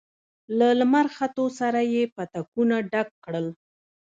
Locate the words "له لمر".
0.57-1.05